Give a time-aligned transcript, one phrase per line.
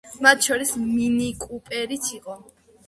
[0.25, 2.45] მათ შორის მინიკუპერიც იყო.